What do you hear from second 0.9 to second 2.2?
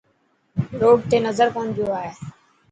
تي نظر ڪون پيو آئي.